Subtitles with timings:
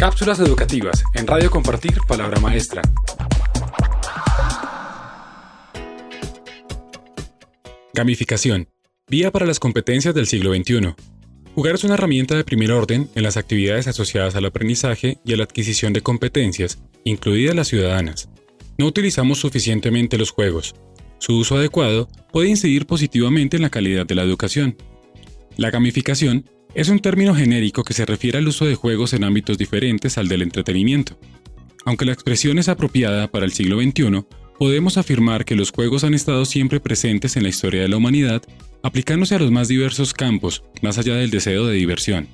[0.00, 2.80] Cápsulas educativas en Radio Compartir Palabra Maestra.
[7.92, 8.66] Gamificación.
[9.10, 10.94] Vía para las competencias del siglo XXI.
[11.54, 15.36] Jugar es una herramienta de primer orden en las actividades asociadas al aprendizaje y a
[15.36, 18.30] la adquisición de competencias, incluidas las ciudadanas.
[18.78, 20.74] No utilizamos suficientemente los juegos.
[21.18, 24.78] Su uso adecuado puede incidir positivamente en la calidad de la educación.
[25.58, 29.58] La gamificación es un término genérico que se refiere al uso de juegos en ámbitos
[29.58, 31.18] diferentes al del entretenimiento.
[31.84, 34.24] Aunque la expresión es apropiada para el siglo XXI,
[34.58, 38.42] podemos afirmar que los juegos han estado siempre presentes en la historia de la humanidad,
[38.82, 42.28] aplicándose a los más diversos campos, más allá del deseo de diversión.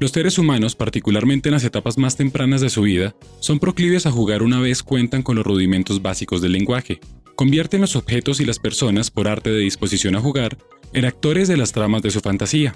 [0.00, 4.12] Los seres humanos, particularmente en las etapas más tempranas de su vida, son proclives a
[4.12, 7.00] jugar una vez cuentan con los rudimentos básicos del lenguaje.
[7.34, 10.56] Convierten los objetos y las personas, por arte de disposición a jugar,
[10.92, 12.74] en actores de las tramas de su fantasía.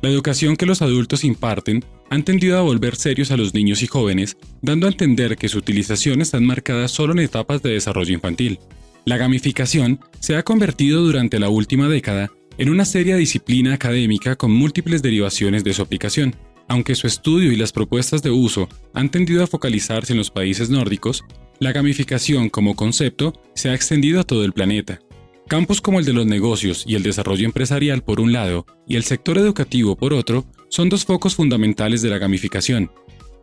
[0.00, 3.88] La educación que los adultos imparten han tendido a volver serios a los niños y
[3.88, 8.60] jóvenes, dando a entender que su utilización está enmarcada solo en etapas de desarrollo infantil.
[9.04, 14.52] La gamificación se ha convertido durante la última década en una seria disciplina académica con
[14.52, 16.36] múltiples derivaciones de su aplicación.
[16.68, 20.70] Aunque su estudio y las propuestas de uso han tendido a focalizarse en los países
[20.70, 21.24] nórdicos,
[21.58, 25.00] la gamificación como concepto se ha extendido a todo el planeta.
[25.48, 29.04] Campos como el de los negocios y el desarrollo empresarial por un lado y el
[29.04, 32.92] sector educativo por otro son dos focos fundamentales de la gamificación.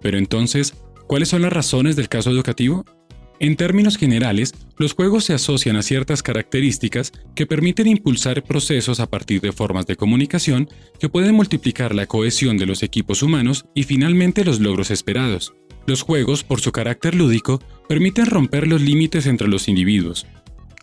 [0.02, 0.76] Pero entonces,
[1.08, 2.86] ¿cuáles son las razones del caso educativo?
[3.40, 9.10] En términos generales, los juegos se asocian a ciertas características que permiten impulsar procesos a
[9.10, 13.82] partir de formas de comunicación que pueden multiplicar la cohesión de los equipos humanos y
[13.82, 15.56] finalmente los logros esperados.
[15.88, 20.28] Los juegos, por su carácter lúdico, permiten romper los límites entre los individuos,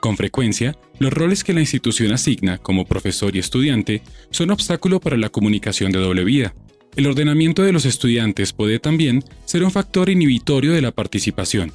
[0.02, 5.16] con frecuencia, los roles que la institución asigna, como profesor y estudiante, son obstáculo para
[5.16, 6.56] la comunicación de doble vida.
[6.96, 11.72] El ordenamiento de los estudiantes puede también ser un factor inhibitorio de la participación.